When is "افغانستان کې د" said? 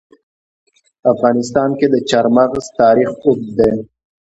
1.13-1.95